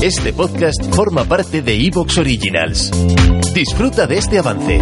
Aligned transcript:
Este 0.00 0.32
podcast 0.32 0.94
forma 0.94 1.24
parte 1.24 1.60
de 1.60 1.74
Evox 1.74 2.18
Originals. 2.18 2.92
Disfruta 3.52 4.06
de 4.06 4.18
este 4.18 4.38
avance. 4.38 4.80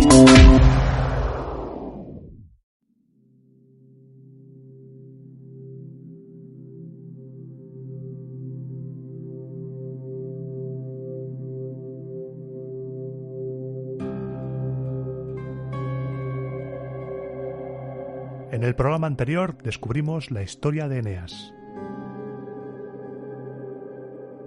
En 18.53 18.63
el 18.63 18.75
programa 18.75 19.07
anterior 19.07 19.57
descubrimos 19.63 20.31
la 20.31 20.43
historia 20.43 20.89
de 20.89 20.99
Eneas, 20.99 21.55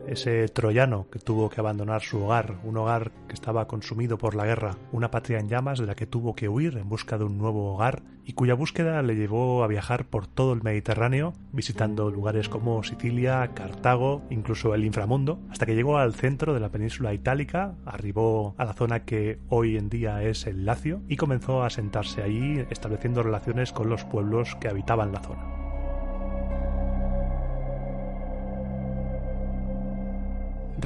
ese 0.10 0.48
troyano 0.50 1.08
que 1.12 1.20
tuvo 1.20 1.50
que 1.50 1.62
abandonar 1.62 2.02
su 2.02 2.24
hogar, 2.24 2.56
un 2.64 2.78
hogar 2.78 3.12
que 3.28 3.34
estaba 3.34 3.68
consumido 3.68 4.18
por 4.18 4.36
la 4.36 4.46
guerra, 4.46 4.76
una 4.92 5.12
patria 5.12 5.40
en 5.40 5.50
llamas 5.50 5.80
de 5.80 5.86
la 5.86 5.96
que 5.96 6.08
tuvo 6.08 6.36
que 6.36 6.50
huir 6.50 6.78
en 6.78 6.90
busca 6.90 7.18
de 7.18 7.26
un 7.26 7.38
nuevo 7.38 7.74
hogar 7.74 8.02
y 8.26 8.34
cuya 8.34 8.54
búsqueda 8.54 9.02
le 9.02 9.16
llevó 9.16 9.64
a 9.64 9.68
viajar 9.68 10.06
por 10.06 10.28
todo 10.28 10.54
el 10.54 10.64
Mediterráneo, 10.64 11.34
visitando 11.52 12.12
lugares 12.12 12.50
como 12.50 12.84
Sicilia, 12.84 13.52
Cartago, 13.54 14.22
incluso 14.30 14.76
el 14.76 14.86
inframundo, 14.86 15.40
hasta 15.50 15.66
que 15.66 15.76
llegó 15.76 15.98
al 15.98 16.14
centro 16.14 16.54
de 16.54 16.60
la 16.60 16.70
península 16.70 17.14
itálica, 17.14 17.76
arribó 17.86 18.56
a 18.58 18.66
la 18.66 18.74
zona 18.74 19.06
que 19.06 19.40
hoy 19.50 19.78
en 19.78 19.90
día 19.90 20.24
es 20.24 20.46
el 20.48 20.66
Lacio 20.66 21.02
y 21.08 21.16
comenzó 21.16 21.64
a 21.64 21.68
asentarse 21.68 22.22
allí, 22.22 22.64
estableciendo 22.70 23.24
relaciones 23.24 23.72
con 23.72 23.90
los 23.90 24.04
pueblos 24.04 24.56
que 24.60 24.68
habitaban 24.68 25.12
la 25.12 25.22
zona. 25.22 25.59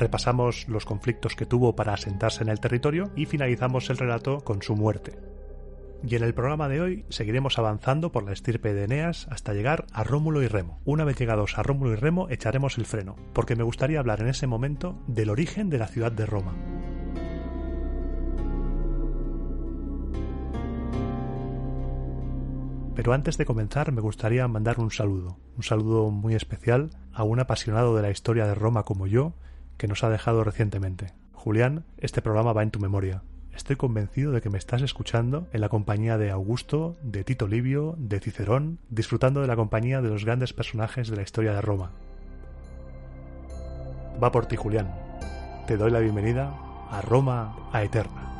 Repasamos 0.03 0.67
los 0.67 0.83
conflictos 0.83 1.33
que 1.33 1.45
tuvo 1.45 1.77
para 1.77 1.93
asentarse 1.93 2.43
en 2.43 2.49
el 2.49 2.59
territorio 2.59 3.11
y 3.15 3.25
finalizamos 3.25 3.89
el 3.89 3.97
relato 3.97 4.41
con 4.41 4.61
su 4.61 4.75
muerte. 4.75 5.17
Y 6.05 6.17
en 6.17 6.23
el 6.23 6.33
programa 6.33 6.67
de 6.67 6.81
hoy 6.81 7.05
seguiremos 7.07 7.57
avanzando 7.57 8.11
por 8.11 8.25
la 8.25 8.33
estirpe 8.33 8.73
de 8.73 8.83
Eneas 8.83 9.29
hasta 9.31 9.53
llegar 9.53 9.85
a 9.93 10.03
Rómulo 10.03 10.43
y 10.43 10.49
Remo. 10.49 10.81
Una 10.83 11.05
vez 11.05 11.17
llegados 11.17 11.57
a 11.57 11.63
Rómulo 11.63 11.93
y 11.93 11.95
Remo 11.95 12.27
echaremos 12.29 12.77
el 12.77 12.85
freno, 12.85 13.15
porque 13.31 13.55
me 13.55 13.63
gustaría 13.63 13.99
hablar 13.99 14.19
en 14.19 14.27
ese 14.27 14.45
momento 14.45 14.99
del 15.07 15.29
origen 15.29 15.69
de 15.69 15.77
la 15.77 15.87
ciudad 15.87 16.11
de 16.11 16.25
Roma. 16.25 16.53
Pero 22.93 23.13
antes 23.13 23.37
de 23.37 23.45
comenzar 23.45 23.93
me 23.93 24.01
gustaría 24.01 24.45
mandar 24.49 24.81
un 24.81 24.91
saludo, 24.91 25.37
un 25.55 25.63
saludo 25.63 26.11
muy 26.11 26.35
especial 26.35 26.89
a 27.13 27.23
un 27.23 27.39
apasionado 27.39 27.95
de 27.95 28.01
la 28.01 28.11
historia 28.11 28.45
de 28.45 28.53
Roma 28.53 28.83
como 28.83 29.07
yo, 29.07 29.33
que 29.83 29.89
nos 29.89 30.01
ha 30.05 30.09
dejado 30.09 30.45
recientemente. 30.45 31.11
Julián, 31.33 31.83
este 31.97 32.21
programa 32.21 32.53
va 32.53 32.63
en 32.63 32.71
tu 32.71 32.79
memoria. 32.79 33.21
Estoy 33.53 33.75
convencido 33.75 34.31
de 34.31 34.39
que 34.39 34.49
me 34.49 34.57
estás 34.57 34.81
escuchando 34.81 35.49
en 35.51 35.59
la 35.59 35.67
compañía 35.67 36.17
de 36.17 36.31
Augusto, 36.31 36.95
de 37.03 37.25
Tito 37.25 37.49
Livio, 37.49 37.95
de 37.97 38.21
Cicerón, 38.21 38.79
disfrutando 38.87 39.41
de 39.41 39.47
la 39.47 39.57
compañía 39.57 40.01
de 40.01 40.07
los 40.07 40.23
grandes 40.23 40.53
personajes 40.53 41.09
de 41.09 41.17
la 41.17 41.23
historia 41.23 41.51
de 41.51 41.59
Roma. 41.59 41.91
Va 44.23 44.31
por 44.31 44.45
ti, 44.45 44.55
Julián. 44.55 44.89
Te 45.67 45.75
doy 45.75 45.91
la 45.91 45.99
bienvenida 45.99 46.57
a 46.89 47.01
Roma 47.01 47.53
a 47.73 47.83
Eterna. 47.83 48.32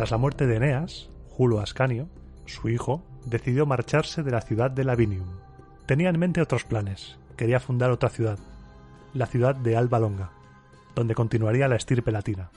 Tras 0.00 0.12
la 0.12 0.16
muerte 0.16 0.46
de 0.46 0.56
Eneas, 0.56 1.10
Julo 1.28 1.60
Ascanio, 1.60 2.08
su 2.46 2.70
hijo, 2.70 3.02
decidió 3.26 3.66
marcharse 3.66 4.22
de 4.22 4.30
la 4.30 4.40
ciudad 4.40 4.70
de 4.70 4.82
Lavinium. 4.82 5.26
Tenía 5.84 6.08
en 6.08 6.18
mente 6.18 6.40
otros 6.40 6.64
planes. 6.64 7.18
Quería 7.36 7.60
fundar 7.60 7.90
otra 7.90 8.08
ciudad, 8.08 8.38
la 9.12 9.26
ciudad 9.26 9.54
de 9.54 9.76
Alba 9.76 9.98
Longa, 9.98 10.30
donde 10.94 11.14
continuaría 11.14 11.68
la 11.68 11.76
estirpe 11.76 12.12
latina. 12.12 12.48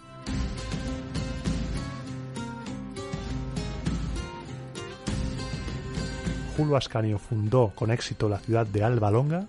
Julio 6.56 6.78
Ascanio 6.78 7.20
fundó 7.20 7.74
con 7.76 7.92
éxito 7.92 8.30
la 8.30 8.40
ciudad 8.40 8.68
de 8.68 8.86
Alba 8.86 9.12
Longa 9.12 9.48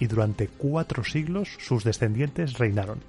y 0.00 0.06
durante 0.06 0.48
cuatro 0.48 1.04
siglos 1.04 1.58
sus 1.58 1.84
descendientes 1.84 2.56
reinaron. 2.56 3.00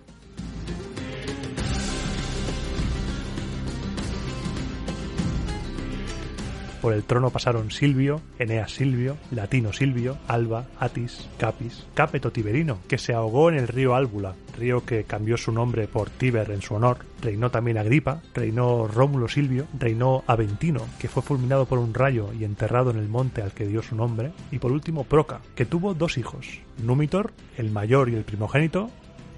Por 6.86 6.94
el 6.94 7.04
trono 7.04 7.32
pasaron 7.32 7.72
Silvio, 7.72 8.22
Eneas 8.38 8.72
Silvio, 8.72 9.18
Latino 9.32 9.74
Silvio, 9.74 10.20
Alba, 10.28 10.68
Atis, 10.80 11.28
Capis, 11.40 11.88
Capeto 11.96 12.32
Tiberino, 12.32 12.78
que 12.88 13.00
se 13.00 13.16
ahogó 13.16 13.50
en 13.50 13.56
el 13.56 13.68
río 13.68 13.96
Álbula, 13.96 14.36
río 14.56 14.86
que 14.86 15.04
cambió 15.04 15.36
su 15.36 15.52
nombre 15.52 15.88
por 15.88 16.12
Tiber 16.12 16.52
en 16.52 16.62
su 16.62 16.76
honor. 16.76 17.00
Reinó 17.24 17.50
también 17.50 17.80
Agripa, 17.80 18.22
reinó 18.36 18.88
Rómulo 18.88 19.28
Silvio, 19.28 19.66
reinó 19.80 20.24
Aventino, 20.28 20.82
que 21.00 21.08
fue 21.08 21.24
fulminado 21.24 21.66
por 21.66 21.80
un 21.80 21.92
rayo 21.92 22.32
y 22.40 22.44
enterrado 22.44 22.92
en 22.92 23.00
el 23.00 23.10
monte 23.10 23.42
al 23.42 23.54
que 23.54 23.66
dio 23.66 23.82
su 23.82 23.96
nombre, 23.96 24.32
y 24.52 24.60
por 24.60 24.72
último 24.72 25.06
Proca, 25.06 25.42
que 25.56 25.66
tuvo 25.66 25.96
dos 25.96 26.20
hijos, 26.20 26.60
Númitor, 26.78 27.34
el 27.58 27.72
mayor 27.72 28.10
y 28.10 28.14
el 28.14 28.26
primogénito, 28.26 28.92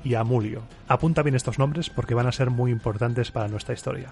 y 0.03 0.15
Amulio. 0.15 0.63
Apunta 0.89 1.23
bien 1.23 1.35
estos 1.35 1.59
nombres 1.59 1.89
porque 1.89 2.13
van 2.13 2.27
a 2.27 2.33
ser 2.33 2.49
muy 2.49 2.71
importantes 2.71 3.31
para 3.31 3.47
nuestra 3.47 3.73
historia. 3.73 4.09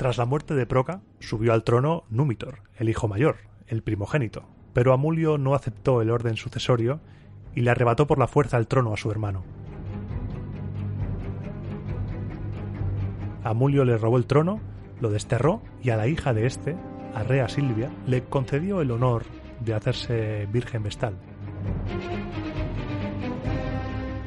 Tras 0.00 0.16
la 0.16 0.24
muerte 0.24 0.54
de 0.54 0.64
Proca, 0.64 1.02
subió 1.18 1.52
al 1.52 1.62
trono 1.62 2.04
Númitor, 2.08 2.60
el 2.78 2.88
hijo 2.88 3.06
mayor, 3.06 3.36
el 3.66 3.82
primogénito, 3.82 4.48
pero 4.72 4.94
Amulio 4.94 5.36
no 5.36 5.54
aceptó 5.54 6.00
el 6.00 6.10
orden 6.10 6.38
sucesorio 6.38 7.00
y 7.54 7.60
le 7.60 7.70
arrebató 7.70 8.06
por 8.06 8.18
la 8.18 8.26
fuerza 8.26 8.56
el 8.56 8.66
trono 8.66 8.94
a 8.94 8.96
su 8.96 9.10
hermano. 9.10 9.44
Amulio 13.44 13.84
le 13.84 13.98
robó 13.98 14.16
el 14.16 14.24
trono, 14.24 14.62
lo 15.02 15.10
desterró 15.10 15.60
y 15.82 15.90
a 15.90 15.98
la 15.98 16.06
hija 16.06 16.32
de 16.32 16.46
éste, 16.46 16.78
a 17.14 17.22
Rea 17.22 17.50
Silvia, 17.50 17.90
le 18.06 18.24
concedió 18.24 18.80
el 18.80 18.92
honor 18.92 19.24
de 19.62 19.74
hacerse 19.74 20.48
virgen 20.50 20.82
vestal. 20.82 21.18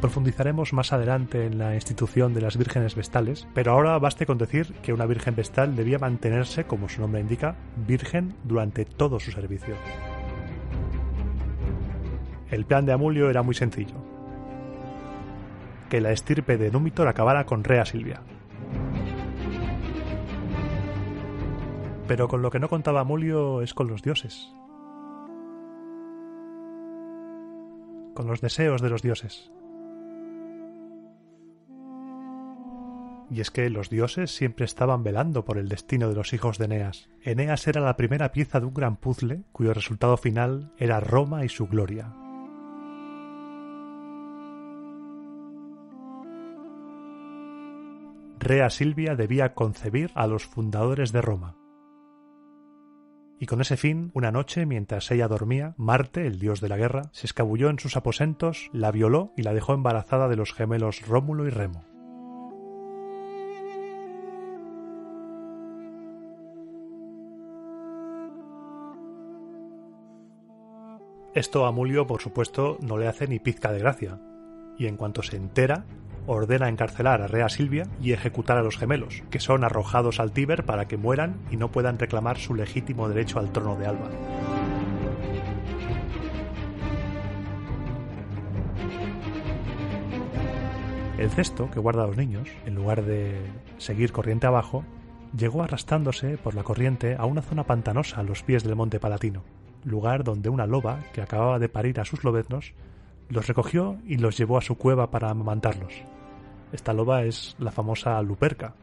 Profundizaremos 0.03 0.74
más 0.74 0.91
adelante 0.91 1.46
en 1.46 1.58
la 1.58 1.75
institución 1.75 2.34
de 2.34 2.41
las 2.41 2.58
vírgenes 2.58 2.94
vestales, 2.94 3.47
pero 3.53 3.72
ahora 3.72 3.97
baste 4.00 4.25
con 4.25 4.38
decir 4.38 4.74
que 4.84 4.91
una 4.91 5.06
virgen 5.06 5.34
vestal 5.34 5.78
debía 5.78 5.97
mantenerse, 5.97 6.66
como 6.66 6.90
su 6.90 7.00
nombre 7.00 7.22
indica, 7.22 7.56
virgen 7.88 8.36
durante 8.44 8.84
todo 8.84 9.22
su 9.22 9.31
servicio. 9.31 9.75
El 12.52 12.66
plan 12.66 12.86
de 12.86 12.91
Amulio 12.91 13.30
era 13.30 13.44
muy 13.44 13.56
sencillo. 13.56 13.96
Que 15.90 16.02
la 16.02 16.12
estirpe 16.12 16.58
de 16.58 16.70
Númitor 16.70 17.08
acabara 17.08 17.46
con 17.46 17.64
Rea 17.64 17.85
Silvia. 17.85 18.20
Pero 22.09 22.28
con 22.28 22.41
lo 22.41 22.52
que 22.52 22.59
no 22.59 22.68
contaba 22.68 23.00
Amulio 23.00 23.62
es 23.62 23.74
con 23.74 23.88
los 23.88 24.02
dioses. 24.02 24.53
Con 28.14 28.28
los 28.28 28.41
deseos 28.41 28.81
de 28.81 28.90
los 28.90 29.02
dioses. 29.02 29.53
Y 33.34 33.41
es 33.41 33.50
que 33.50 33.70
los 33.70 33.90
dioses 33.90 34.35
siempre 34.35 34.66
estaban 34.66 35.03
velando 35.03 35.44
por 35.44 35.58
el 35.58 35.68
destino 35.68 36.08
de 36.08 36.16
los 36.16 36.34
hijos 36.34 36.58
de 36.58 36.66
Eneas. 36.66 37.09
Eneas 37.24 37.68
era 37.68 37.82
la 37.82 37.97
primera 37.97 38.32
pieza 38.32 38.59
de 38.59 38.68
un 38.68 38.74
gran 38.74 38.97
puzzle 38.97 39.44
cuyo 39.52 39.74
resultado 39.74 40.18
final 40.18 40.72
era 40.78 41.00
Roma 41.00 41.44
y 41.44 41.50
su 41.50 41.68
gloria. 41.68 42.14
Rea 48.40 48.70
Silvia 48.70 49.16
debía 49.16 49.53
concebir 49.53 50.12
a 50.16 50.28
los 50.28 50.46
fundadores 50.46 51.12
de 51.12 51.22
Roma. 51.22 51.56
Y 53.40 53.46
con 53.46 53.62
ese 53.62 53.78
fin, 53.78 54.12
una 54.14 54.32
noche, 54.32 54.66
mientras 54.66 55.09
ella 55.12 55.28
dormía, 55.28 55.74
Marte, 55.78 56.28
el 56.28 56.40
dios 56.40 56.62
de 56.62 56.70
la 56.70 56.78
guerra, 56.78 57.09
se 57.14 57.26
escabulló 57.26 57.70
en 57.70 57.80
sus 57.80 57.97
aposentos, 57.97 58.70
la 58.74 58.91
violó 58.91 59.34
y 59.35 59.44
la 59.44 59.53
dejó 59.53 59.74
embarazada 59.74 60.28
de 60.28 60.35
los 60.35 60.53
gemelos 60.53 61.06
Rómulo 61.08 61.47
y 61.47 61.50
Remo. 61.50 61.92
Esto 71.35 71.66
a 71.66 71.72
Mulio, 71.72 72.06
por 72.06 72.22
supuesto, 72.22 72.78
no 72.82 72.96
le 72.96 73.08
hace 73.08 73.28
ni 73.28 73.40
pizca 73.40 73.72
de 73.72 73.80
gracia, 73.80 74.20
y 74.78 74.85
en 74.85 74.97
cuanto 74.97 75.24
se 75.24 75.35
entera, 75.35 75.84
ordena 76.28 76.70
encarcelar 76.70 77.24
a 77.24 77.28
Rea 77.28 77.50
Silvia 77.50 77.88
y 78.00 78.12
ejecutar 78.12 78.59
a 78.59 78.62
los 78.62 78.78
gemelos, 78.78 79.24
que 79.32 79.40
son 79.40 79.64
arrojados 79.64 80.20
al 80.20 80.32
Tíber 80.32 80.64
para 80.64 80.88
que 80.88 80.96
mueran 80.96 81.40
y 81.50 81.58
no 81.58 81.72
puedan 81.72 81.97
reclamar 81.97 82.38
su 82.38 82.53
legítimo 82.53 83.09
derecho 83.09 83.40
al 83.40 83.52
trono 83.52 83.76
de 83.76 83.88
Alba. 83.88 84.12
El 91.18 91.32
cesto 91.32 91.72
que 91.72 91.80
guarda 91.80 92.03
a 92.03 92.08
los 92.08 92.18
niños, 92.18 92.47
en 92.68 92.76
lugar 92.76 93.03
de 93.03 93.41
seguir 93.80 94.12
corriente 94.12 94.46
abajo, 94.46 94.85
llegó 95.35 95.64
arrastrándose 95.64 96.38
por 96.38 96.53
la 96.53 96.62
corriente 96.62 97.16
a 97.18 97.26
una 97.26 97.41
zona 97.41 97.64
pantanosa 97.64 98.20
a 98.20 98.24
los 98.24 98.44
pies 98.44 98.64
del 98.64 98.76
monte 98.76 99.00
Palatino, 99.00 99.44
lugar 99.84 100.24
donde 100.24 100.50
una 100.50 100.68
loba, 100.68 101.00
que 101.14 101.22
acababa 101.22 101.59
de 101.59 101.70
parir 101.70 102.00
a 102.00 102.06
sus 102.06 102.24
lobeznos, 102.24 102.74
los 103.30 103.47
recogió 103.47 103.97
y 104.06 104.18
los 104.18 104.38
llevó 104.38 104.58
a 104.58 104.62
su 104.62 104.76
cueva 104.78 105.12
para 105.12 105.30
amamantarlos. 105.30 105.94
Esta 106.72 106.94
loba 106.94 107.24
es 107.24 107.56
la 107.59 107.72
famosa 107.72 108.22
Luperca, 108.22 108.76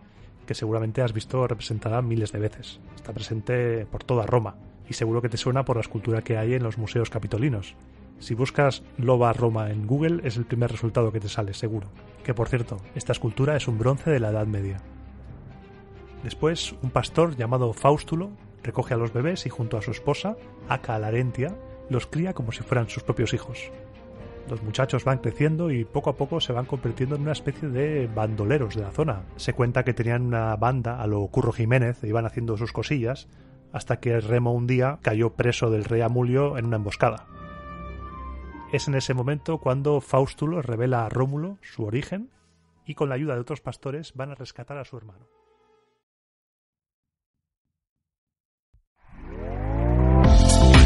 que 0.47 0.55
seguramente 0.55 1.03
has 1.03 1.13
visto 1.13 1.47
representada 1.47 2.03
miles 2.03 2.33
de 2.33 2.39
veces. 2.39 2.81
Está 2.97 3.13
presente 3.13 3.87
por 3.87 4.05
toda 4.05 4.27
Roma 4.27 4.57
y 4.89 4.95
seguro 4.95 5.23
que 5.23 5.29
te 5.29 5.37
suena 5.37 5.65
por 5.65 5.77
la 5.77 5.83
escultura 5.83 6.23
que 6.23 6.37
hay 6.37 6.55
en 6.55 6.63
los 6.63 6.79
museos 6.79 7.11
capitolinos. 7.11 7.77
Si 8.19 8.35
buscas 8.35 8.83
loba 8.99 9.33
Roma 9.33 9.71
en 9.71 9.87
Google 9.87 10.21
es 10.25 10.37
el 10.37 10.45
primer 10.45 10.71
resultado 10.71 11.13
que 11.13 11.21
te 11.21 11.29
sale, 11.29 11.55
seguro. 11.55 11.89
Que 12.25 12.35
por 12.35 12.49
cierto, 12.49 12.77
esta 12.95 13.13
escultura 13.13 13.57
es 13.57 13.67
un 13.67 13.79
bronce 13.79 14.11
de 14.11 14.21
la 14.21 14.31
Edad 14.31 14.47
Media. 14.47 14.79
Después, 16.23 16.75
un 16.83 16.91
pastor 16.91 17.37
llamado 17.37 17.73
Faustulo 17.73 18.31
recoge 18.63 18.95
a 18.95 18.97
los 18.97 19.13
bebés 19.13 19.47
y 19.47 19.51
junto 19.51 19.77
a 19.77 19.83
su 19.83 19.91
esposa, 19.91 20.37
Aca 20.69 20.99
Larentia, 20.99 21.57
los 21.89 22.07
cría 22.07 22.35
como 22.35 22.53
si 22.53 22.63
fueran 22.63 22.89
sus 22.89 23.03
propios 23.03 23.35
hijos. 23.35 23.71
Los 24.49 24.63
muchachos 24.63 25.05
van 25.05 25.19
creciendo 25.19 25.71
y 25.71 25.85
poco 25.85 26.11
a 26.11 26.17
poco 26.17 26.41
se 26.41 26.53
van 26.53 26.67
convirtiendo 26.67 27.15
en 27.15 27.23
una 27.23 27.33
especie 27.33 27.69
de 27.69 28.09
bandoleros 28.09 28.75
de 28.75 28.83
la 28.83 28.91
zona. 28.91 29.23
Se 29.37 29.53
cuenta 29.53 29.85
que 29.85 29.95
tenían 29.95 30.23
una 30.23 30.57
banda 30.57 31.01
a 31.01 31.07
lo 31.07 31.27
Curro 31.29 31.53
Jiménez 31.53 32.03
e 32.03 32.09
iban 32.09 32.27
haciendo 32.27 32.57
sus 32.57 32.73
cosillas 32.73 33.29
hasta 33.73 34.01
que 34.01 34.21
Remo 34.21 34.53
un 34.53 34.67
día 34.67 34.99
cayó 35.03 35.35
preso 35.35 35.71
del 35.71 35.85
rey 35.85 36.01
Amulio 36.01 36.59
en 36.59 36.67
una 36.67 36.77
emboscada. 36.77 37.27
Es 38.73 38.89
en 38.89 38.95
ese 38.95 39.15
momento 39.15 39.59
cuando 39.59 40.01
Faustulo 40.01 40.63
revela 40.63 41.05
a 41.05 41.09
Rómulo 41.09 41.59
su 41.61 41.85
origen 41.85 42.31
y 42.85 42.95
con 42.95 43.09
la 43.09 43.17
ayuda 43.17 43.35
de 43.35 43.41
otros 43.41 43.61
pastores 43.61 44.15
van 44.15 44.31
a 44.31 44.35
rescatar 44.35 44.79
a 44.79 44.85
su 44.85 44.97
hermano. 44.97 45.29